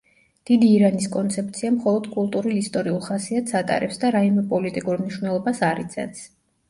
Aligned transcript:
დიდი 0.49 0.67
ირანის 0.75 1.09
კონცეფცია 1.15 1.69
მხოლოდ 1.75 2.07
კულტურულ-ისტორიულ 2.15 3.05
ხასიათს 3.09 3.57
ატარებს 3.63 4.03
და 4.05 4.13
რაიმე 4.17 4.47
პოლიტიკურ 4.55 5.01
მნიშვნელობას 5.05 5.63
არ 5.69 5.85
იძენს. 5.85 6.25